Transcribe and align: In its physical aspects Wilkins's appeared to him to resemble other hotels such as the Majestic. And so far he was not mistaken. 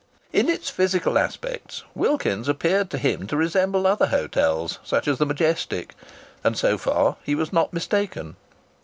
In 0.33 0.49
its 0.49 0.71
physical 0.71 1.15
aspects 1.15 1.83
Wilkins's 1.93 2.47
appeared 2.49 2.89
to 2.89 2.97
him 2.97 3.27
to 3.27 3.37
resemble 3.37 3.85
other 3.85 4.07
hotels 4.07 4.79
such 4.83 5.07
as 5.07 5.19
the 5.19 5.27
Majestic. 5.27 5.93
And 6.43 6.57
so 6.57 6.79
far 6.79 7.17
he 7.23 7.35
was 7.35 7.53
not 7.53 7.71
mistaken. 7.71 8.35